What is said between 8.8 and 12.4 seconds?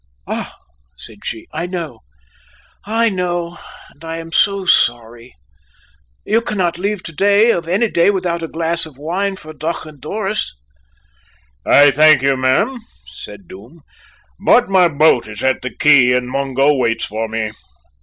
of wine for deoch an doruis." "I thank you,